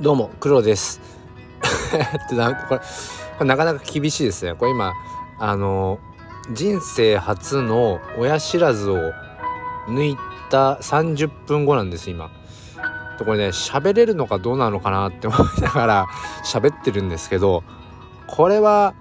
[0.00, 1.00] どうも黒です。
[1.66, 2.78] ってこれ
[3.38, 4.54] これなかなか厳しいですね。
[4.54, 4.92] これ今
[5.38, 5.98] あの
[6.52, 9.12] 人生初の親知らずを
[9.88, 10.16] 抜い
[10.50, 12.30] た30分後なんです今。
[13.18, 16.06] とこれね喋れるのかどうなのかなって思いながら
[16.44, 17.64] 喋ってるんですけど
[18.26, 18.94] これは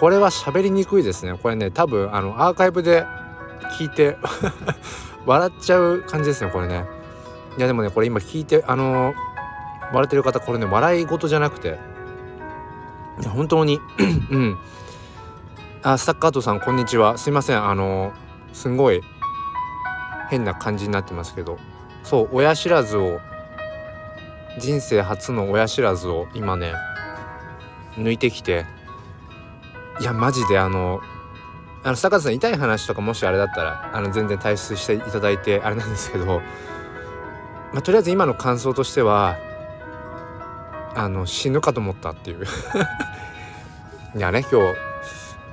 [0.00, 1.38] これは喋りにくいですね。
[1.40, 3.06] これね多分あのアーカイブで
[3.78, 4.16] 聞いて
[5.24, 6.95] 笑っちゃう感じですねこれね。
[7.56, 9.14] いやでもねこれ今聞いてあの
[9.92, 11.78] 笑ってる方これね笑い事じゃなくて
[13.20, 13.80] いや本当に
[14.30, 14.58] うん。
[15.82, 17.16] あスタッカートさんこんにちは。
[17.16, 17.64] すいません。
[17.64, 18.12] あの
[18.52, 19.00] すんごい
[20.30, 21.58] 変な感じになってますけど。
[22.02, 23.20] そう親知らずを
[24.58, 26.72] 人生初の親知らずを今ね
[27.96, 28.64] 抜いてきて
[30.00, 31.00] いやマジであの
[31.82, 36.42] あの坂田さん痛い話とかもしあれだったらあの全然退出していただいてあれなんですけど、
[37.72, 39.36] まあ、とりあえず今の感想としては
[40.94, 42.44] あの死ぬかと思ったっていう。
[44.16, 44.76] いやね今日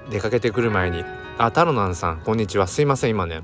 [0.09, 1.03] 出かけてくる前に
[1.37, 2.67] 「あタロナンさんこんにちは。
[2.67, 3.41] すいません今ね。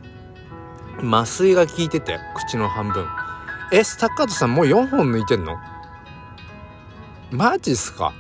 [1.02, 3.06] 麻酔が効いてて口の半分。
[3.72, 5.58] えスタッカートさんもう4本抜いてんの？
[7.32, 8.14] マジっすか？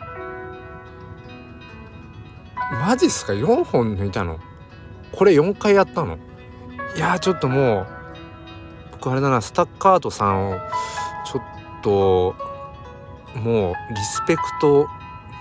[2.86, 4.39] マジっすか？4本抜いたの？
[5.11, 6.17] これ4回やったの？
[6.95, 7.88] いやちょっともう
[9.00, 10.59] 僕あれだなスタッカートさんを
[11.25, 12.36] ちょっと
[13.33, 14.88] もうリスペクト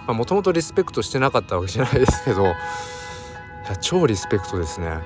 [0.06, 4.98] もともとリスペクトしてなかったわけじゃないですけどいや超リスペクトですね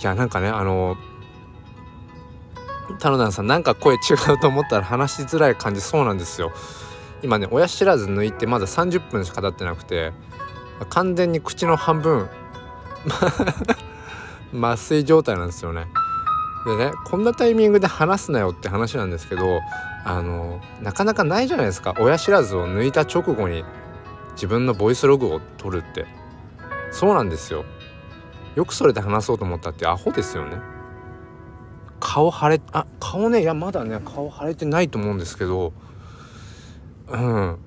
[0.00, 0.96] いやなんかねあの
[3.00, 3.98] タロナンさんなんか声違
[4.32, 6.52] うと思ったら話しづらい感じそうなんですよ
[7.22, 10.12] 今ね親知らず抜いてまだ30分しか経ってなくて
[10.88, 12.30] 完全に口の半分
[14.54, 15.88] 麻酔状態なんですよね。
[16.68, 19.60] でねこんなタイミングで話すなよって話なんですけど
[20.04, 21.94] あのなかなかないじゃないですか。
[21.98, 23.64] 親知らずを抜いた直後に
[24.32, 26.06] 自分のボイスログを取るって。
[26.90, 27.64] そうなんですよ。
[28.54, 30.58] よくそれで話そうと思ったってアホですよね。
[32.00, 35.72] 顔腫れあ顔ねいやまだね顔腫れてないと思うんですけど
[37.08, 37.58] うん。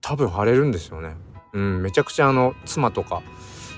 [0.00, 1.16] 多分腫れるんですよね。
[1.52, 3.22] うんめちゃくちゃあの妻とか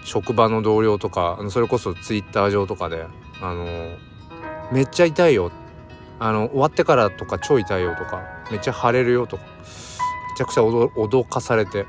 [0.05, 3.07] 職場の同僚とかそれこそツイッター上とかで
[3.43, 3.65] あの
[4.73, 5.51] めっちゃ痛いよ。
[6.19, 11.87] あの終わってからとか超痛いよとかめっちゃ腫れるよとかめちゃくちゃ脅かされて。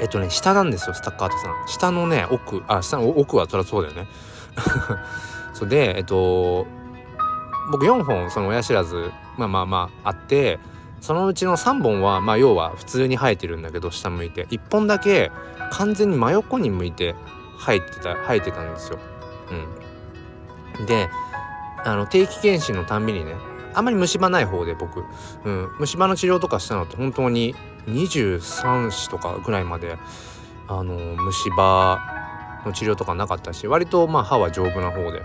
[0.00, 1.68] えっとね下なんですよスタッカートさん。
[1.68, 4.06] 下のね奥あ下の奥はそりゃそうだよね。
[5.52, 6.66] そうでえっと
[7.70, 10.58] 僕4本その親知らずまあまあまああって
[11.00, 14.46] そのうちの3本はまあ要は普通に生えてるんだけど下向いて。
[14.46, 15.30] 1本だけ
[15.70, 17.14] 完全に真横に向いて
[17.58, 18.98] 生えてた生えてたんですよ。
[19.50, 19.66] うん、
[20.86, 21.08] で
[21.84, 23.34] あの定期検診のたんびにね
[23.74, 25.04] あんまり虫歯ない方で僕、
[25.44, 27.54] うん、虫歯の治療とかしたのって本当に
[27.86, 29.96] 23子とかぐらいまで
[30.68, 31.98] あの虫歯
[32.64, 35.22] の治療とかなかったし割とまあ歯は丈夫な方で、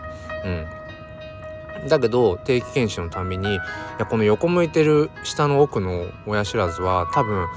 [1.84, 3.59] うん、だけど定期検診のためにい
[4.00, 7.47] やこの横向いてる下の奥の親知らずは多分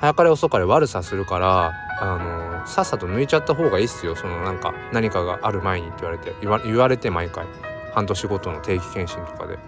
[0.00, 4.16] 早かれ遅かれ悪さするからあのさっさと抜いちゃった方がいいっすよ。
[4.16, 6.34] そのなんか何かがある前にって言われて
[6.64, 7.46] 言われて毎回。
[7.92, 9.58] 半年ごとの定期検診とかで。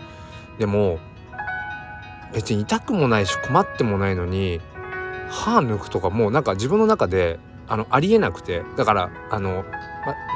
[0.59, 0.99] でも
[2.32, 4.61] 別に痛くもないし困ってもないのに
[5.28, 8.62] 歯抜くとかもうなんか自分の中であのありえなくて。
[8.77, 9.65] だからあの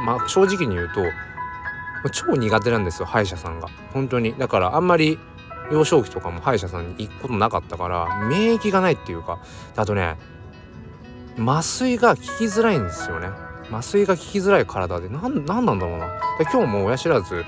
[0.04, 1.00] まま正直に言うと
[2.10, 3.68] 超苦手なんですよ歯医者さんが。
[3.92, 4.34] 本当に。
[4.36, 5.18] だからあんまり
[5.70, 9.38] 幼少期とかも歯医者さんに行くことなかったから免疫がないっていうか。
[9.76, 10.16] あとね
[11.38, 13.28] 麻酔が効きづらいんですよね。
[13.70, 15.08] 麻酔が効きづらい体で。
[15.08, 16.06] 何なんなんだろうな。
[16.38, 17.44] で今日も親知らず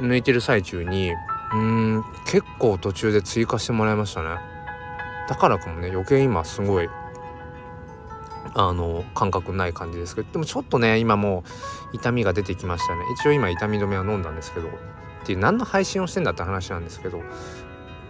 [0.00, 1.12] 抜いてる最中に
[1.52, 4.28] うん結構途中で追加してもらいましたね。
[5.28, 6.88] だからかもね余計今すごい
[8.54, 10.32] あの感覚ない感じですけど。
[10.32, 11.44] でもちょっとね今も
[11.92, 13.02] う痛みが出てきましたね。
[13.18, 14.68] 一応今痛み止めは飲んだんですけど。
[14.68, 14.70] っ
[15.24, 17.22] ていう何の配信をしてんだって話なんですけど。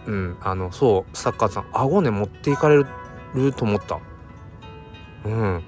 [0.07, 2.83] うんあのそうサッカーさん顎ね持っていかれ
[3.35, 3.99] ると思った。
[5.25, 5.63] うん。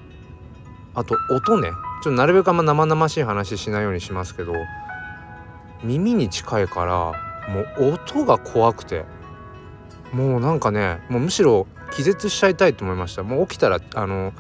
[0.96, 1.70] あと音ね。
[2.04, 4.54] ちょっとなるべくあんま生々しい話しないようにしますけど
[5.84, 7.14] 耳に近いから
[7.50, 9.06] もう音が怖くて。
[10.12, 13.24] もうなんかねもうむしろ気絶しちゃいたいと思いました。
[13.24, 14.32] もう起きたらあの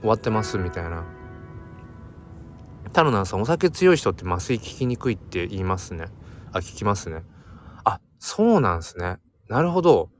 [0.00, 1.04] 終わってますみたいな。
[2.92, 6.06] タロナンさんお酒強い人って麻酔効きにくいって言いますね。
[6.52, 7.22] あ聞きますね。
[7.84, 9.16] あそうなんすね。
[9.48, 10.10] なるほど。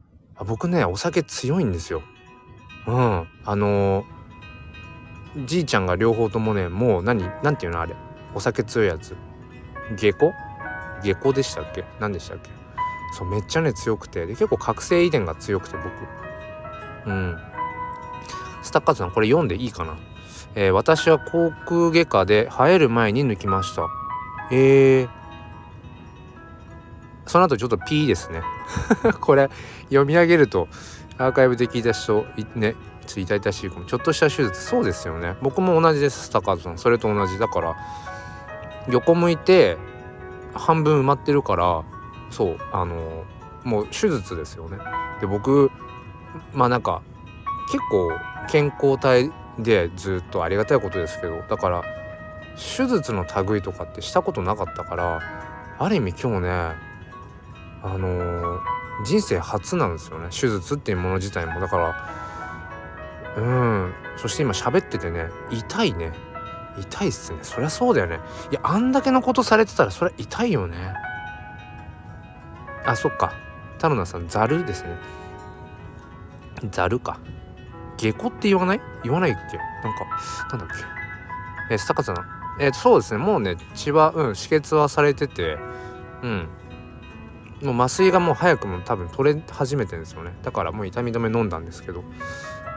[0.46, 2.02] 僕ねお酒強いんですよ。
[2.86, 3.28] うん。
[3.44, 4.04] あのー、
[5.44, 7.94] じいちゃんが両方ともねもう何何て言うのあれ？
[8.34, 9.14] お酒強いやつ。
[9.96, 10.32] 下戸？
[11.02, 11.84] 下戸でしたっけ？
[12.00, 12.50] 何でしたっけ？
[13.16, 14.26] そうめっちゃね強くて。
[14.26, 17.10] で結構覚醒遺伝が強くて僕。
[17.10, 17.36] うん。
[18.62, 19.96] スタッカーズさんこれ読んでいいかな？
[20.54, 23.86] えー、私は口腔外科で生える前に抜きました。
[24.50, 25.08] えー、
[27.26, 28.42] その後ちょっと P ですね。
[29.20, 29.50] これ
[29.84, 30.68] 読み上げると
[31.18, 32.74] アーカイブで聞いた人ね
[33.06, 35.36] 痛々しいかもちょっとした手術そうですよね。
[35.42, 36.78] 僕も同じですスタカーズさん。
[36.78, 37.38] それと同じ。
[37.38, 37.76] だから
[38.88, 39.76] 横向いて
[40.54, 41.84] 半分埋まってるから
[42.30, 43.24] そうあの
[43.64, 44.78] もう手術ですよね。
[45.20, 45.70] で僕
[46.52, 47.02] まあなんか
[47.70, 48.10] 結構
[48.48, 51.82] 健康体でずっとありがたいことですけどだから
[52.54, 55.20] 手術の類とかってしたことなかったから
[55.78, 56.50] ある意味今日ね
[57.82, 58.60] あのー、
[59.04, 60.28] 人生初なんですよね。
[60.30, 61.60] 手術っていうもの自体も。
[61.60, 62.25] だから
[63.36, 63.94] うん。
[64.16, 66.12] そして今喋っててね痛いね。
[66.78, 67.38] 痛いっすね。
[67.42, 68.20] そりゃそうだよね。
[68.50, 70.94] いやあんだけのことされてたらそりゃ痛いよね。
[72.84, 73.32] あそっか。
[73.78, 74.96] 田野さんざるですね。
[76.70, 77.18] ざるか。
[77.98, 78.80] 下戸って言わない？
[79.04, 79.56] 言わないっけ？
[79.56, 80.06] なんか
[80.50, 80.78] なんだっ
[81.68, 81.74] け？
[81.74, 82.16] え、スタカさん。
[82.60, 83.18] えっー、そうですね。
[83.18, 85.58] もうね血はうん止血はされてて
[86.22, 86.48] うん。
[87.62, 90.34] もう麻酔がもう早くも多分取れ始めてるんですよね。
[90.42, 92.04] だからもう痛み止め飲んだんですけど。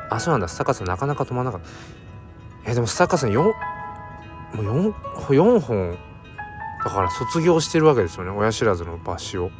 [0.09, 0.47] あそうなんだ。
[0.47, 2.71] スタカさんなかなか止まらなかった。
[2.71, 3.53] え、でもスタッカさん4も
[4.53, 4.93] う 4,
[5.29, 5.97] 4本
[6.83, 8.31] だから卒業してるわけですよね。
[8.31, 9.51] 親知らずの抜歯を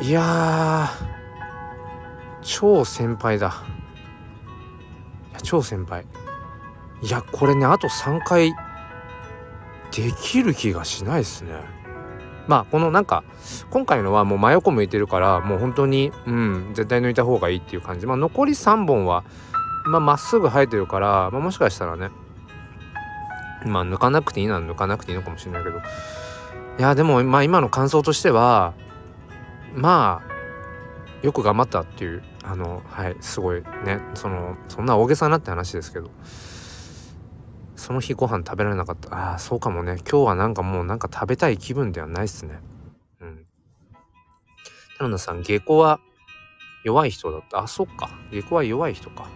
[0.00, 0.88] いや
[2.42, 3.54] 超先輩だ。
[5.30, 6.04] いや超先輩。
[7.02, 8.52] いやこれねあと3回
[9.92, 11.81] できる気がしないですね。
[12.48, 13.24] まあこのなんか
[13.70, 18.06] 今回のはもう真横向いてるからもう本当にうん絶対抜いた方がいいっていう感じ。
[18.06, 19.24] まあ残り3本は
[19.86, 22.10] まあっすぐ生えてるから、まあ、もしかしたらね
[23.64, 25.78] まあ抜かなくていいなら抜かなくていいのかもしれないけど。
[26.78, 28.72] いやでもまあ今の感想としては
[29.74, 36.10] まあよく頑張ったっていうあのはいすごいねそのそんな大げさなって話ですけど。
[37.76, 39.14] その日ご飯食べられなかった。
[39.14, 39.96] ああそうかもね。
[40.08, 42.60] 今日はなんかもうなんか食べたい気分ではないっすね。
[43.20, 43.46] うん。
[44.98, 46.00] 田野さん下戸は
[46.84, 47.60] 弱い人だった。
[47.60, 48.10] あそっか。
[48.30, 49.26] 下戸は弱い人か。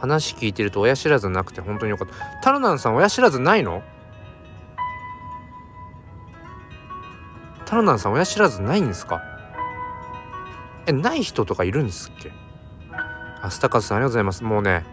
[0.00, 2.14] 話聞いてると親知らずなくて本当によかった。
[2.42, 3.82] 田野さん親知らずないの？
[7.64, 9.22] 田野さん親知らずないんですか？
[10.86, 12.30] えない人とかいるんですっけ？
[13.40, 14.44] あスタカズさんありがとうございます。
[14.44, 14.84] もうね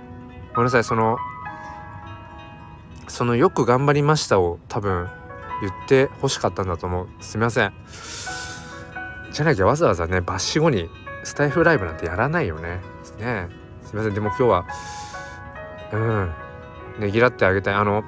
[0.53, 1.17] ごめんなさいその
[3.07, 5.09] そのよく頑張りましたを多分
[5.61, 7.07] 言って欲しかったんだと思う。
[7.19, 7.73] すみません。
[9.31, 10.89] じゃなきゃわざわざね抜歯後に
[11.23, 12.79] スタエフライブなんてやらないよね。
[13.19, 13.47] ね
[13.83, 14.13] すみません。
[14.13, 14.65] でも今日は
[15.93, 16.31] うん。
[16.99, 17.73] ねぎらってあげたい。
[17.75, 18.03] あの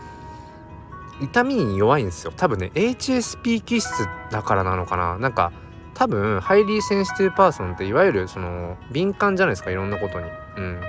[1.21, 2.33] 痛みに弱いんですよ。
[2.35, 5.17] 多分ね HSP 気質だからなのかな。
[5.17, 5.51] なんか
[5.93, 10.25] 多分 Highly Sensitive Person っていわゆるその敏感じゃないですかいろんなことに。
[10.57, 10.81] うん。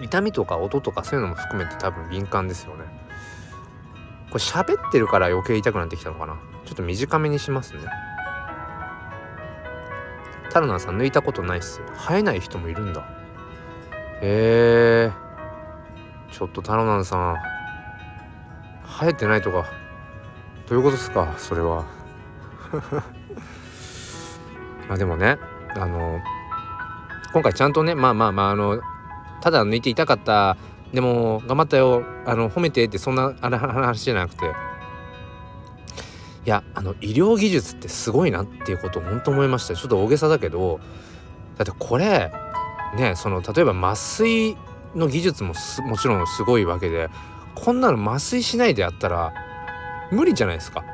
[0.00, 2.84] 痛みとか音とかそういうのも含めて多分敏感ですよね。
[4.30, 6.36] これ喋ってるから余計痛くなってきたのかな？
[6.64, 7.80] ちょっと短めにしますね。
[10.50, 13.04] タルナさん抜いたことないっす生えない人もいるんだ。
[14.22, 15.12] へえ。
[16.30, 17.36] ちょっとタロナンさん。
[18.86, 19.66] 生えてないとか。
[20.68, 21.34] どういうことですか？
[21.38, 21.84] それは。
[24.88, 25.38] まあでもね
[25.76, 26.20] あの
[27.32, 28.80] 今回ちゃんとねまあまあまああの
[29.44, 30.56] ただ抜いて痛かった。
[30.94, 32.02] でも頑張ったよ。
[32.24, 34.46] あの褒めてってそんなあれ話じゃなくて。
[34.46, 34.48] い
[36.48, 39.74] やあの医療技術ってすごいなっていうことを本当思いました。
[39.76, 40.80] ちょっと大げさだけど。
[41.58, 42.32] だってこれ
[42.96, 44.56] ねその例えば麻酔
[44.94, 45.52] の技術も
[45.84, 47.10] もちろんすごいわけで。
[47.54, 49.34] こんなの麻酔しないでやったら
[50.10, 50.84] 無理じゃないですか。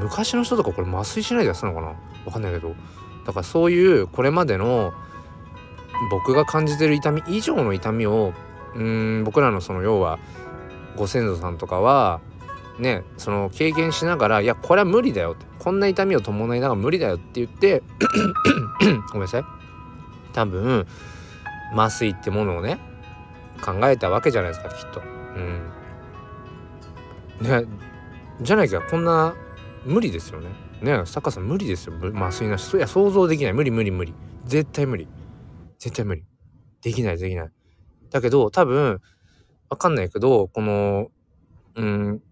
[0.00, 1.88] 昔の人とかこれ麻酔しないでやってたのかな？
[2.24, 2.76] わかんないけど。
[3.26, 4.92] だからそういうこれまでの
[6.10, 8.32] 僕が感じてる痛み以上の痛みを
[8.74, 10.18] うん僕らのその要は
[10.96, 12.20] ご先祖さんとかは
[12.78, 17.82] ねその経験しながらいやこれは無理だよってこんな痛みを伴いながら無理だよって言って
[19.12, 19.44] ごめんなさい。
[20.32, 20.86] 多分
[21.74, 22.78] 麻酔ってものをね
[23.62, 25.02] 考えたわけじゃないですかきっと。
[27.40, 27.46] うん。
[27.46, 27.64] ね
[28.40, 29.34] じゃなきゃこんな
[29.84, 30.48] 無理ですよね。
[30.80, 31.94] ねサッカーさん無理ですよ。
[32.14, 32.74] 麻酔なし。
[32.74, 33.52] いや想像できない。
[33.52, 34.14] 無理無理無理。
[34.46, 35.06] 絶対無理。
[35.80, 36.24] 絶対無理。
[36.82, 37.50] できないできない。
[38.10, 39.00] だけど多分
[39.70, 41.08] わかんないけどこの
[41.74, 42.22] うん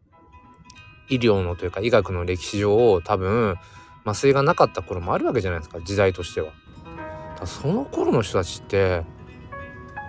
[1.08, 3.56] 医療のというか医学の歴史上多分
[4.04, 6.52] 麻酔がなかった頃もあるわけじゃないですか時代としては。
[7.46, 9.04] その頃の人たちって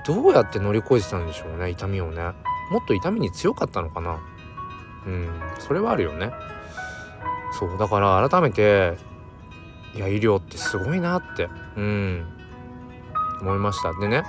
[0.06, 2.22] どうやって乗り越えてたんでしょうね痛みをね。
[2.72, 4.20] もっと痛みに強かったのかな。
[5.06, 5.30] うん
[5.60, 6.32] それはあるよね。
[7.58, 8.98] そうだから改めて
[9.96, 11.48] いや医療ってすごいなって。
[11.78, 12.39] うん。
[13.42, 13.94] 思いました。
[14.00, 14.24] でね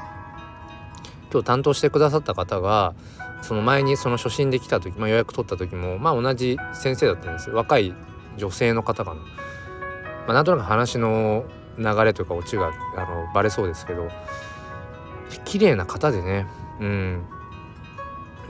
[1.33, 2.95] 今日担当してくださった方が
[3.43, 7.95] その前にその初診で来た時、まあ、予約取った時もまあ同じ先生だったんです若い
[8.37, 9.27] 女性の方かな、ま
[10.29, 11.45] あ、なんとなく話の
[11.79, 14.09] 流れというかオチがあのバレそうですけど
[15.45, 16.47] 綺麗な方でね
[16.81, 17.25] うん。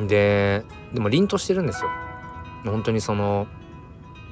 [0.07, 0.65] で
[0.95, 1.91] でも凛としてるんですよ。
[2.65, 3.47] 本当にその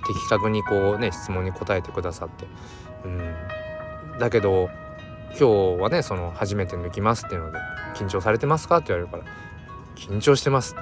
[0.07, 2.47] 的確にこうね質問に答えてくださって。
[3.05, 4.19] うん。
[4.19, 4.71] だけど
[5.31, 7.59] 今日はねその初めて抜きますっていうので
[7.95, 9.25] 緊張されてますかって言われるから
[9.97, 10.77] 緊張してます。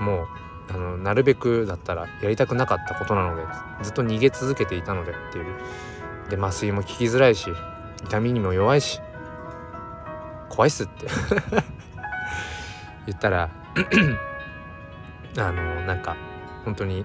[0.00, 0.28] もう
[0.70, 3.42] あのなるべくだったらやりたくなかったことなので
[3.82, 5.46] ずっと逃げ続けていたのでっていう
[6.30, 7.50] で麻酔も効きづらいし
[8.04, 9.00] 痛みにも弱いし
[10.48, 11.06] 怖いっすって。
[13.06, 13.50] 言ったら
[15.38, 16.16] あのなんか
[16.64, 17.04] 本当に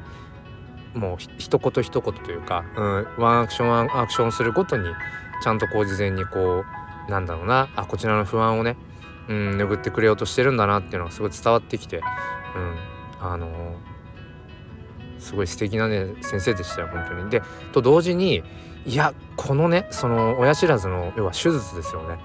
[0.96, 4.90] もう一言一言というか、うん、ワンアクションワンアクションするごとに
[5.44, 6.64] ちゃんとこう事前にこ
[7.08, 8.78] うなんだろうなあこちらの不安をね、
[9.28, 12.04] うん、拭ってくれようとしてるんだなっていうのがすごい伝わってきて、うん、
[13.20, 17.30] あのー、すごい素敵なね先生でしたよ本当に。
[17.30, 17.42] で
[17.74, 18.44] と同時に
[18.86, 22.18] いやこのねその親知らずの要は手術ですよね。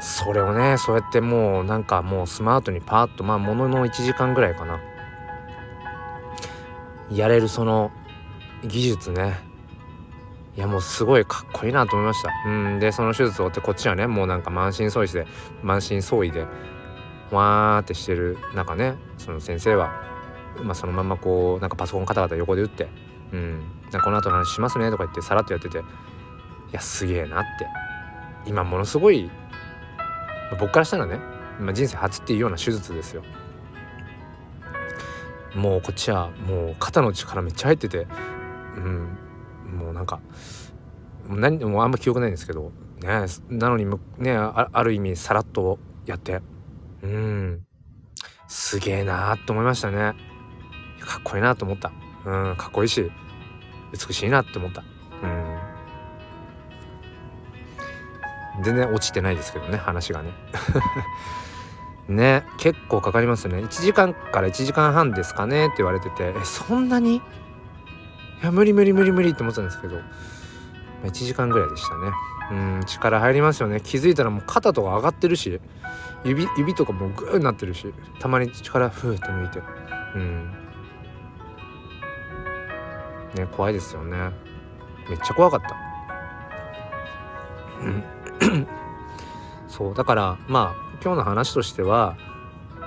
[0.00, 4.80] それをねそうやってもうなんかもうスマートにパーッとまあものの1時間ぐらいかな
[7.16, 7.90] やれるその
[8.64, 9.38] 技術ね。
[10.56, 12.30] いやもうすごいかっこいいなと思いました。
[12.46, 12.78] うん。
[12.78, 15.26] でその手術を終わってこっちはねもうなんか満身創痍で
[15.62, 16.46] 満身創痍で
[17.30, 19.92] わーってしてる中ねその先生は、
[20.62, 22.88] まあ、そのままこうなんかパソコンカタカタ横で打って
[23.32, 23.62] 「うん。
[24.04, 25.82] この後の話しますね」とか言ってさらっとやっててい
[26.72, 27.66] やすげえなって。
[28.46, 29.30] 今ものすごい
[30.58, 31.18] 僕からしたらね、
[31.60, 33.22] まあ、人生初っていうような手術ですよ。
[35.54, 38.06] もうこっちはもう肩の力めっちゃ入ってて、
[38.76, 39.18] うん、
[39.78, 40.20] もうなんか
[41.28, 43.86] 何もうあんま記憶ないんですけどねなのに
[44.18, 46.40] ねある意味さらっとやって
[47.02, 47.66] うん
[48.48, 50.14] すげえなーと思いましたね。
[51.00, 51.90] かっこいいなと思った。
[52.26, 53.10] うんかっこいいし
[53.92, 54.84] 美しいなって思った。
[55.22, 55.58] うん。
[58.62, 60.32] 全然落ちてないですけどね話がね。
[62.08, 63.58] ね結構かかりますよね。
[63.58, 67.16] 1時間から1時間半ですかねって言われててえそんなに？
[67.16, 67.20] い
[68.42, 69.96] や無理無理無理無理って思ってたんですけど
[71.04, 72.10] 1時間ぐらいでしたね。
[72.50, 73.80] うん力入りますよね。
[73.80, 75.60] 気づいたらもう肩とか上がってるし
[76.24, 79.62] 指指とかもグーになってるしたまに力ふーって抜いて。
[80.16, 80.50] うん。
[83.34, 84.30] ね怖いですよね。
[85.08, 85.76] めっちゃ怖かった。
[89.68, 92.16] そうだからまあ今日の話としては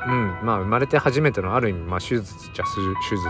[0.07, 2.65] うんまあ生まれて初めてのある意味、まあ、手術じゃ
[3.09, 3.29] 手術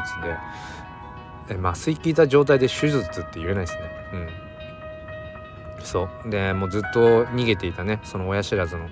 [1.50, 3.82] で麻酔効いた状態で手術って言えないですね。
[4.14, 5.86] うん。
[5.86, 6.30] そう。
[6.30, 8.90] でもうずっと逃げていたねその親知らずの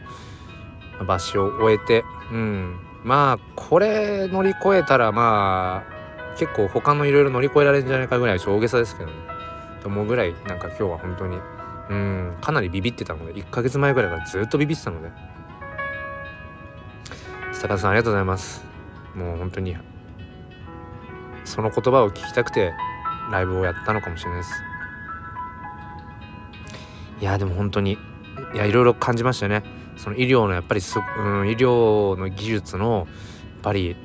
[0.99, 2.79] 抜歯を終えてうん。
[3.03, 9.15] まあこれ乗り越えたらまあ結構他のいろいろ乗り越えられるんじゃないかぐらい大げさですけどね。
[9.81, 11.37] と思うぐらいなんか今日は本当に
[11.89, 15.11] うんかなりビビってたので1ヶ月前ぐらいからずっとビビってたので
[17.63, 18.61] 坂田さんありがとうございます。
[19.15, 19.77] もう本当に
[21.45, 22.73] その言葉を聞きたくて
[23.31, 24.63] ライブをやったのかもしれないです。
[27.21, 27.93] いやでも本当に
[28.53, 29.63] いやいろいろ感じましたね。
[29.95, 31.01] その医療のやっぱりす、う
[31.43, 33.95] ん、医療の技術のやっぱり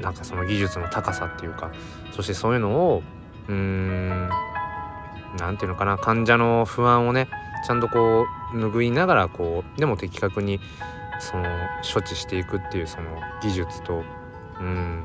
[0.00, 1.72] なんかその技術の高さっていうか
[2.12, 3.02] そしてそういうのを
[3.48, 4.30] うーん
[5.40, 7.26] 何て言うのかな患者の不安をね
[7.66, 10.60] ちゃんとこう拭いながらこうでも的確に
[11.18, 11.44] その
[11.82, 14.02] 処置していくっていうその技術と。
[14.60, 15.04] うん。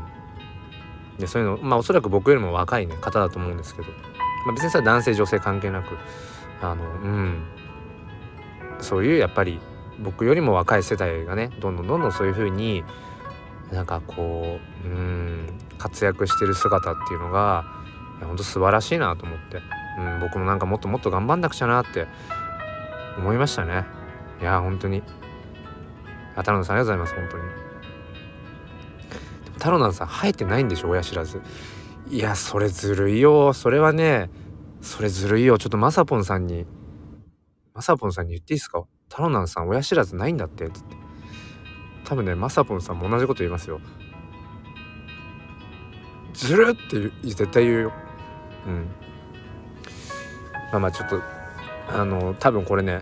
[1.20, 3.88] でそういうのまあおそらく僕よりも若いね方だと思うんですけど、
[4.46, 5.98] まあ、別にそれは男性女性関係なく。
[6.62, 7.44] あのうん。
[8.80, 9.60] そういうやっぱり
[10.00, 12.84] 僕よりも若い世代がねどんどんどんどんそういう風に
[13.72, 17.66] なんかこううん活躍してる姿っていうのが
[18.18, 19.62] いや本当素晴らしいなと思って、
[20.00, 22.08] うん、僕もなんかもっともっと頑張んなくちゃなって
[23.18, 23.86] 思いましたね。
[24.42, 25.04] いや本当に。
[26.36, 27.44] あ太郎さんありがとうございます本当に。
[29.44, 31.42] でも太郎さん生えてないんでしょ親知らず。
[32.10, 33.54] いやそれずるいよ。
[33.54, 34.30] それはね
[34.82, 35.58] それずるいよ。
[35.58, 36.66] ちょっとまさぽんさんに
[37.74, 38.84] まさぽんさんに言っていいですか？
[39.10, 40.70] 太郎さん親知らずないんだって。
[40.70, 40.96] つって
[42.06, 43.80] 多分ねまさぽんさんも同じこと言いますよ。
[46.34, 47.94] ずるって絶対言うよ。
[48.68, 48.88] うん。
[50.72, 51.22] まあまあちょっと
[51.90, 53.02] あの多分これね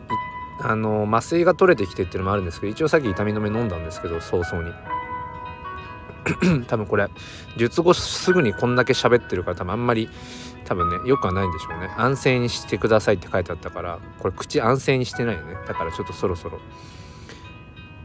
[0.62, 4.74] あの麻酔が取れてきてっていうのもあるんですけど一応さっき痛み止め飲んだんですけど早々に。
[6.68, 7.08] 多分これ
[7.58, 10.10] 術後すぐにこんだけ喋ってるから多分あんまり
[10.66, 11.89] 多分ねよくはないんでしょうね。
[11.98, 15.56] 安静にしてくださいって書いてあったからこれ口安静にしてないよね。
[15.68, 16.60] だからちょっとそろそろ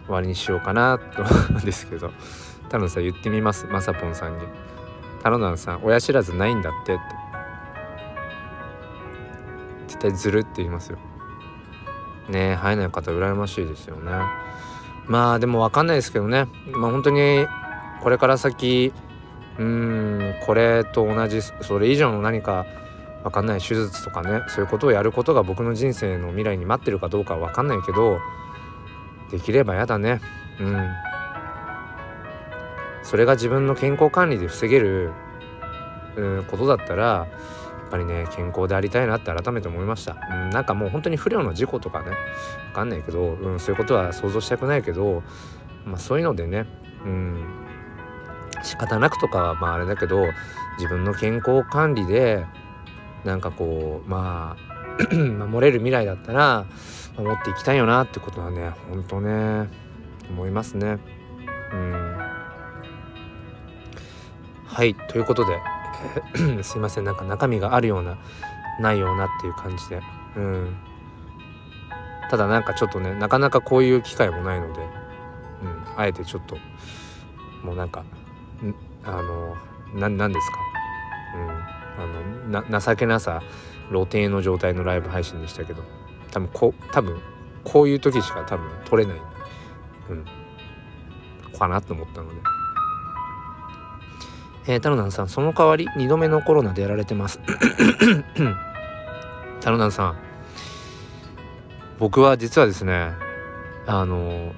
[0.07, 2.13] 終わりにしようかなと思うんですけど
[2.65, 3.67] 太郎さん言ってみます？
[3.67, 4.47] まさぽんさんに。
[5.19, 7.03] 太郎さん親知らずないんだってって。
[9.89, 10.99] 絶対ずるって言いますよ。
[12.29, 14.13] ね生えない方羨ましいですよね。
[15.07, 16.47] まあでも分かんないですけどね。
[16.67, 17.47] まあ本当に
[18.03, 18.93] これから先
[19.59, 22.67] うんこれと同じそれ以上の何か
[23.23, 28.19] 分かんない手術とかねそういうことをやることが僕の人生の未来に待ってるかどうかは分かんないけど
[29.31, 30.21] できればやだね。
[30.61, 30.89] うん。
[33.03, 35.13] それが自分の健康管理で防げる、
[36.17, 37.27] うん、ことだったら
[37.95, 42.11] ぱりね健康でありたいなって改めて思いました、うん、なんかもう本当に不良の事故とかね
[42.71, 45.23] 分かんないけど、うん、そういうことは想像したくないけど、
[45.87, 46.67] まあ、そういうのでね、
[47.05, 47.45] うん、
[48.65, 50.25] 仕方なくとかはまああれだけど
[50.79, 52.45] 自分の健康管理で
[53.25, 56.67] なんかこうまあ 守れる未来だったら
[57.17, 59.69] 守っていきたいよなってことはねほんとね
[60.29, 60.99] 思いますね。
[61.73, 62.19] うん。
[64.67, 65.74] はいということで
[66.63, 67.05] すいません。
[67.05, 68.19] なんか中身があるような
[68.81, 70.01] ないようなっていう感じで。
[70.37, 70.77] うん。
[72.31, 76.57] ただなんかちょっとねなかなかこういう機会もないので、うん、あえてちょっと
[77.63, 78.05] もうなんか
[79.05, 79.57] あの
[79.95, 80.59] ななんですか、
[81.37, 83.43] うん、あの情けなさ
[83.91, 85.83] 露呈の状態のライブ配信でしたけど
[86.31, 87.21] 多分こ多分
[87.63, 89.17] こういう時しか多分撮れない、
[90.11, 90.25] うん、
[91.57, 92.54] かなと思ったので。
[94.67, 97.41] えー、タロナンさん、その代わり2度目のコロナでやられてます。
[99.61, 100.17] タロナンさん、
[101.99, 103.13] 僕は実はですね、
[103.87, 104.53] あの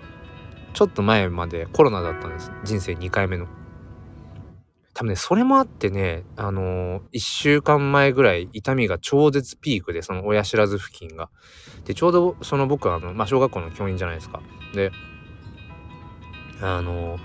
[0.73, 2.53] ちょっと前までコロナだったんです。
[2.65, 3.47] 人生2回目の。
[4.95, 11.29] 多分ね、それもあってね、あのー、1週間前ぐらい痛みが超絶ピークで、その親知らず付近が。
[11.85, 14.41] で、ちょうどその僕はあの、まあ、小学校の教員じゃないですか。
[14.75, 14.91] で、
[16.63, 17.21] あのー、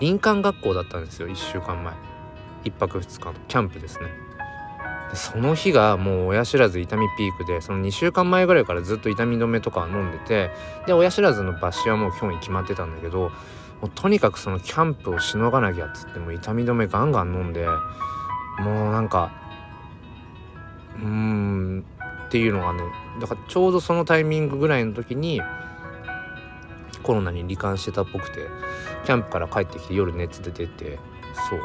[0.00, 2.13] 林間学校だったんですよ、1週間前。
[2.64, 4.08] 1泊2日のキャンプですね。
[5.10, 10.50] でその日がもう親知らず痛みピークでその2週間前ぐらいからずっと痛み止めとか飲んでて
[10.86, 13.30] で親知らずの抜歯はもう今日に決まってたんだけど
[13.80, 17.66] もうとにかくそのキャンプをしのがなきゃっつっても痛み止めガンガン飲んで
[18.58, 19.32] もうなんか
[20.96, 21.84] うーん
[22.26, 22.82] っていうのがね
[23.20, 25.40] だからちょうどそのタイミングぐらいの時に
[27.02, 28.48] コロナに罹患してたっぽくて
[29.04, 30.98] キャンプから帰ってきて夜熱出てて
[31.50, 31.60] そう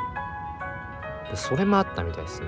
[1.32, 2.48] でそれもあったみたいですね。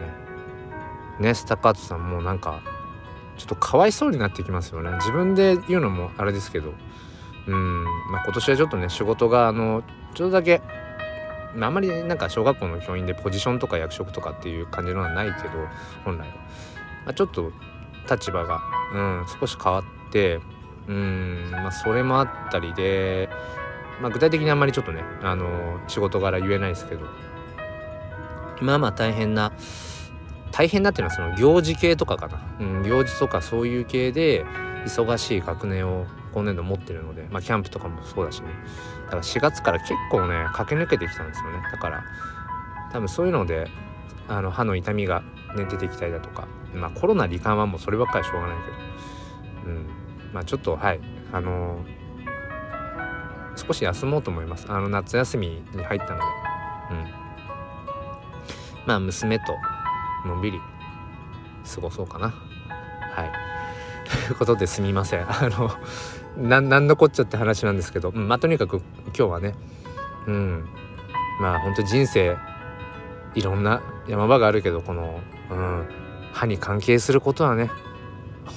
[1.19, 2.61] ねスタッカートさんもなんか
[3.37, 4.91] ちょっとかわいそうになってきますよね。
[4.97, 6.73] 自分で言うのもあれですけど。
[7.47, 10.61] うんまあ今年はちょっとね仕事があのちょっとだけ
[11.59, 15.49] あんまりなんか小学校の教員でポジションとか役職とかっていう感じのはないけど
[16.05, 16.35] 本来は、
[17.05, 17.51] まあ、ちょっと
[18.09, 18.61] 立場が、
[18.93, 20.39] うん、少し変わって
[20.87, 23.29] うんまあそれもあったりで、
[24.01, 27.05] まあ、具体的にあんまりちょっとねあの仕事柄言えないですけど。
[28.61, 29.51] まあまあ大変な
[30.51, 34.45] 大変なっていうのはその行事系とかかな、うん、行事とかそういう系で
[34.85, 38.47] 忙しい学年を今年度持ってるのでまあキャンプとかもそうだしね。
[39.05, 41.61] だから4月から結構ね駆け抜けてきたんですよね。
[41.71, 42.03] だから
[42.91, 43.67] 多分そういうので
[44.27, 45.21] あの歯の痛みが、
[45.55, 46.47] ね、出てきたりだとか。
[46.73, 48.57] まあコロナ罹患はもうそればっかりしょうがない
[49.63, 49.71] けど。
[49.71, 49.87] うん。
[50.33, 50.99] まあちょっとはい。
[51.33, 54.65] あのー、少し休もうと思います。
[54.69, 56.23] あの夏休みに入ったので。
[56.91, 57.20] うん。
[58.85, 59.57] まあ娘と
[60.25, 60.59] のんびり
[61.73, 62.27] 過ごそうかな。
[62.27, 63.31] はい。
[64.27, 65.25] ということですみません。
[65.29, 65.71] あの
[66.37, 69.55] ななんのこっちゃって話なんですけど、まあとにかく今日はね
[70.27, 70.69] うん。
[71.39, 72.37] まあ本当人生
[73.35, 75.87] いろんな山場があるけどこの、うん、
[76.33, 77.71] 歯に関係することはね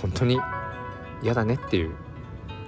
[0.02, 0.40] 本当に
[1.22, 1.96] 嫌だねっていう、ま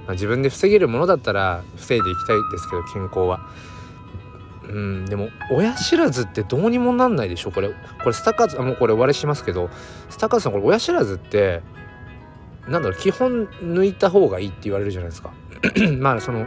[0.09, 3.41] あ、自分で防げるものだったら防いでいきたいですけど健康は。
[4.69, 7.51] うん、でも親知らずってどうにもなんないでしょ？
[7.53, 7.75] これこ
[8.07, 9.71] れスタッカーズあもうこれ終わりしますけど
[10.11, 11.63] スタッカーズさんこれ親知らずって
[12.69, 15.31] なんだろう基本抜いた方がいいって言われるじゃないですか。
[15.99, 16.47] まあその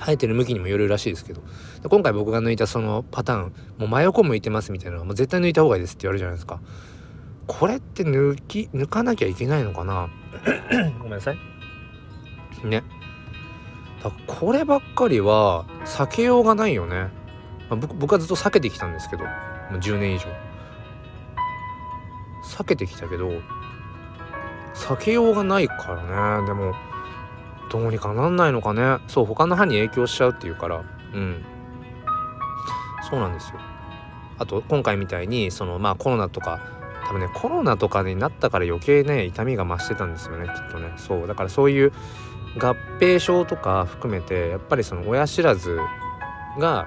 [0.00, 1.42] 生えてる向きにもよるらしいですけど。
[1.88, 6.60] 今回僕が抜いたそのパターンもう真横向いてますみたいなのはもう絶対抜いた方がいいですって言われるじゃないですか。
[7.48, 10.08] これって抜き抜かなきゃいけないのかな？
[10.98, 11.38] ごめんなさい。
[12.64, 12.82] ね
[14.02, 17.08] だこればっかりは避けようがないよね、
[17.68, 19.30] まあ、僕はずっと避けてきたんですけども
[19.74, 20.26] う10年以上。
[22.44, 23.30] 避けてきたけど
[24.74, 26.46] 避けようがないからね。
[26.46, 26.74] でも
[27.70, 28.98] どうにかなんないのかね。
[29.06, 30.84] そう他の歯に影響しちゃうっていうから。
[31.14, 31.44] うん。
[33.08, 33.60] そうなんですよ。
[34.38, 36.60] あと今回みたいにそのまあコロナとか
[37.06, 40.92] 多分ねコロナとかになったから余計ね痛みが増してたんですよねきっとね。
[40.96, 41.92] そうだからそういう
[42.58, 45.78] 合併症とか含めてやっぱりその親知らず
[46.58, 46.86] が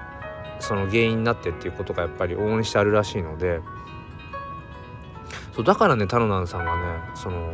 [0.60, 3.60] その原因になってっていうことがやっぱり往々にしてあるらしいので
[5.54, 7.52] そうだからねタロナンさんがねその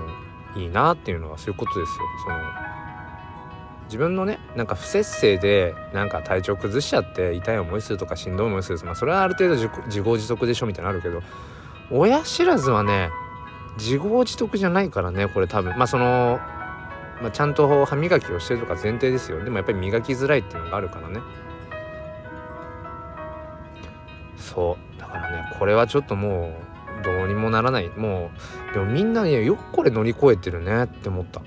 [0.56, 2.04] いいなっていうのはそういうことですよ。
[2.24, 2.36] その
[3.86, 11.22] 自分のねなんか不節制でなんか体調崩しちゃって痛い思いするとかしんどい思いするまあそれはある程度自業自得でしょみたいなのあるけど
[11.90, 13.10] 親知らずはね
[13.76, 16.40] 自業自得じゃないからねこれ多分まあその、
[17.22, 19.42] まあ、ちゃんと歯磨きをしてるとか前提ですよ。
[19.44, 21.20] でもやっぱり磨きづらいっていうのがあるからね。
[24.36, 25.00] そう。
[25.00, 26.52] だからねこれはちょっとも
[27.00, 27.88] うどうにもならない。
[27.90, 28.30] も
[28.70, 30.84] うでもみんなねよくこれ乗り越えてるね。
[30.84, 31.40] って思った。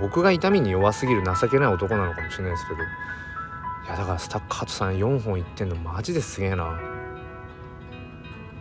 [0.00, 2.80] 僕が痛みに弱すぎる情けない男なのかもしれないですけど。
[2.80, 2.82] い
[3.88, 6.80] やだからスタッカートさん4本いってんのマジですげえな。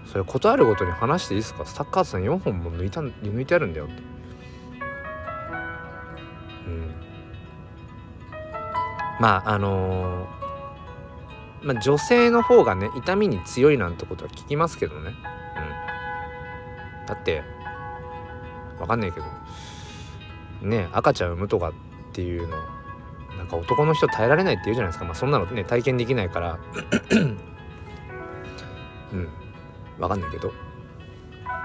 [0.05, 1.65] それ断るごとに話していいですか？
[1.65, 4.12] スタッカートさん4本も抜いた抜いてあるんだよって。
[9.19, 10.43] まああのー
[11.63, 15.13] まあ、女性の方がね痛みに強いなんてことは聞きますけどね、
[17.01, 17.41] うん、だって
[18.79, 19.25] わかんないけど
[20.61, 21.73] ね赤ちゃん産むとかっ
[22.11, 22.57] ていうの
[23.37, 25.05] なんか男の人耐えられないって言うじゃないですか。
[25.05, 26.59] まあそんなのね体験できないから。
[29.11, 29.29] うん。
[29.99, 30.53] わかんないけど。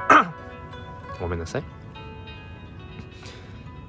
[1.20, 1.62] ごめんなさい。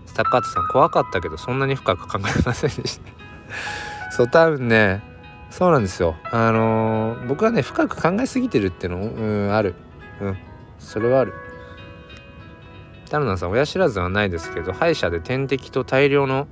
[0.06, 3.19] スタッカートさん怖かったけどそんなに深く考えませんでした。
[4.12, 5.02] そう多分ね
[5.50, 6.16] そうなんですよ。
[6.32, 9.76] あのー、僕はね深く考えすぎてるっていうのうんある。
[10.22, 10.38] うん
[10.78, 11.34] それはある。
[13.10, 16.48] 田野さん親知らずはないですけど歯医者で点滴と大量の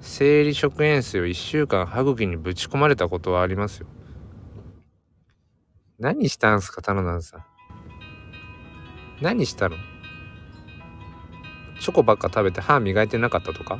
[0.00, 3.86] 生理食塩水を1週間歯茎にぶち込まれたことはありますよ。
[5.98, 7.44] 何したんすか田野さん。
[9.20, 9.76] 何したの？
[11.80, 13.78] チョコばっか食べて歯磨いてなかったとか？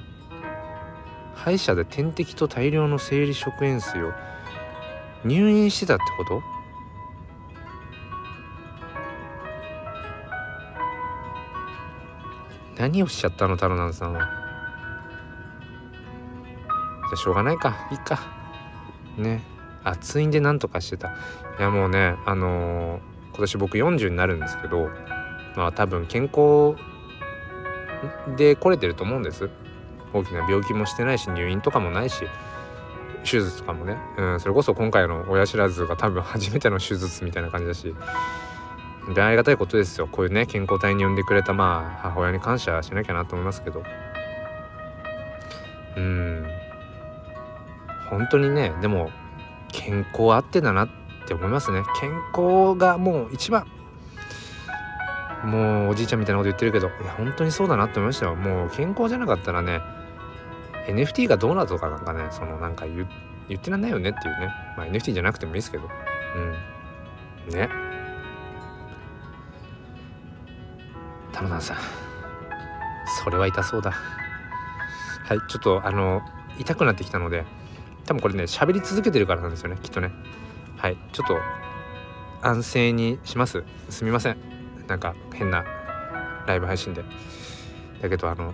[1.35, 4.13] 歯医者で点滴と大量の生理食塩水を
[5.25, 6.43] 入院してたってこと？
[12.77, 14.29] 何をしちゃったのタロナンさんは？
[17.09, 17.89] じゃしょうがないか。
[17.91, 18.21] いいか。
[19.19, 19.43] ね。
[19.85, 21.09] 熱いんで何とかしてた。
[21.09, 21.13] い
[21.63, 24.89] やもうねあのー、今年僕40になるんですけど
[25.57, 26.77] まあ多分健康
[28.37, 29.51] で来れてると思うんです。
[30.13, 32.27] 大きな病気もしてないし入院とかもないし
[33.25, 37.95] 手術とかもね、うん、それこそ今回の親知らずが多分初めての手術みたいな感じだし
[39.15, 40.07] でありがたいことですよ。
[40.07, 43.83] こういうね健康体に産んでくれたまあ母親に感謝しなきゃなと思いますけど。
[45.97, 46.47] うん。
[48.09, 49.11] 本当にねでも
[49.73, 50.89] 健康あってだなっ
[51.27, 51.83] て思いますね。
[52.01, 53.67] 健康がもう一番。
[55.45, 58.37] もうおじいちゃんみたいなこと言ってるけどいや本当にそうだなって思いましたよ。
[58.37, 59.81] もう健康じゃなかったらね
[60.87, 63.09] NFT がどうなとかなんかねそのなんか言
[63.49, 64.47] 言ってらんないよねっていうね。
[64.77, 65.89] まあ NFT じゃなくてもいいですけど。
[67.49, 67.55] うん。
[67.55, 67.69] ね。
[71.33, 71.77] 玉田さん。
[73.25, 73.93] それは痛そうだ。
[75.25, 76.21] はいちょっとあの
[76.59, 77.45] 痛くなってきたので
[78.05, 80.13] 多分これね喋り続けてるからなんですよねきっとね。
[80.77, 81.39] はいちょっと
[82.47, 83.65] 安静にします。
[83.89, 84.37] すみません。
[84.89, 85.65] なんか変な
[86.47, 87.05] ライブ配信で。
[88.01, 88.53] だけどあの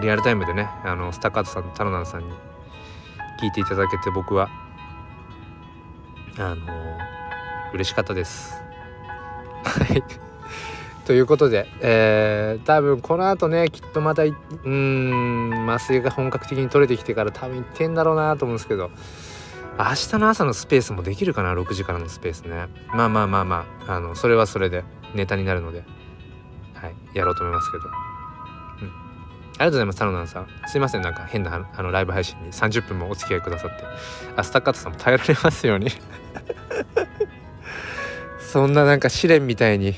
[0.00, 2.32] リアルタイムでねあのスタカートさんタロナンさんに
[3.40, 4.48] 聞いていただけて僕は
[6.38, 6.64] あの
[7.72, 8.62] 嬉しかったです。
[11.06, 14.26] ということで、えー、多分この後ねきっとまたう
[14.70, 18.90] ん麻酔が本格的に取れてきてから多分行ってんだろうなと思うんですけど
[19.78, 22.68] 明日の朝のスペースもできるかな？6時からのスペースね。
[22.94, 25.84] まあまあまあまああのそれはそれでネタになるので
[26.74, 28.13] はいやろうと思いますけど。
[29.56, 30.48] ありがとうございます、タロナンさん。
[30.66, 33.84] すいません、なんか変なあのライブ配信に30分もお付き合いくださって。
[34.36, 35.90] あ、スタッカートさんも耐えられますように
[38.40, 39.94] そんななんか試練みたいに、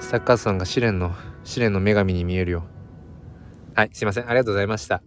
[0.00, 2.64] スタッカートさんが試練の、試練の女神に見えるよ。
[3.76, 5.02] はい、すいません、ありがとうございました。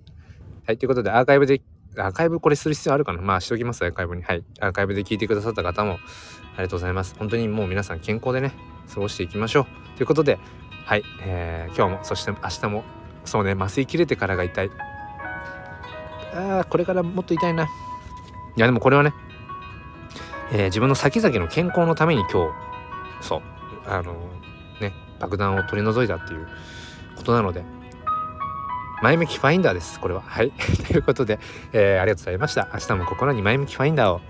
[0.66, 1.62] はい、ということで、アーカイブで、
[1.98, 3.22] アーカイブこれする必要あるかな？
[3.22, 4.24] まあ、しておきます、アーカイブに。
[4.24, 7.16] はい、アーカイブで聞いてくださった方も、ありがとうございます。
[7.20, 8.54] 本当にもう皆さん健康でね、
[8.94, 9.98] 過ごしていきましょう。
[9.98, 10.40] ということで、
[10.88, 12.86] はい、えー、今日もそして明日も
[13.26, 14.72] そうね麻酔切れてからが痛い。
[16.34, 17.66] あーこれからもっと痛いな。
[17.66, 17.68] い
[18.56, 19.14] やでもこれはね、
[20.54, 22.54] えー、自分の先々の健康のために今日
[23.20, 23.42] そう
[23.86, 26.48] あのー、ね爆弾を取り除いたっていう
[27.18, 27.66] ことなので
[29.04, 30.22] 前向きファインダーですこれは。
[30.22, 30.54] はい。
[30.88, 31.38] ということで、
[31.74, 32.70] えー、ありがとうございました。
[32.74, 34.22] 明日も心に前向きファインダーを。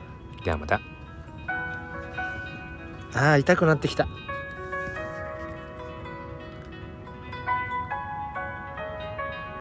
[0.43, 0.81] ではまた。
[3.13, 4.07] あー痛くなってきた